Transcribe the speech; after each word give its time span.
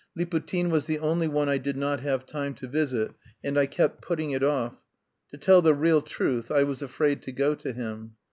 Liputin 0.17 0.71
was 0.71 0.87
the 0.87 0.97
only 0.97 1.27
one 1.27 1.47
I 1.47 1.59
did 1.59 1.77
not 1.77 1.99
have 1.99 2.25
time 2.25 2.55
to 2.55 2.65
visit, 2.67 3.11
and 3.43 3.55
I 3.55 3.67
kept 3.67 4.01
putting 4.01 4.31
it 4.31 4.41
off 4.41 4.81
to 5.29 5.37
tell 5.37 5.61
the 5.61 5.75
real 5.75 6.01
truth 6.01 6.49
I 6.49 6.63
was 6.63 6.81
afraid 6.81 7.21
to 7.21 7.31
go 7.31 7.53
to 7.53 7.71
him. 7.71 8.15